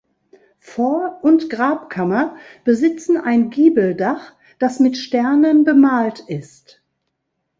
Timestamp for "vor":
0.57-1.19